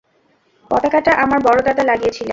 [0.71, 2.29] পতাকাটা আমার বড় দাদা লাগিয়েছিলেন।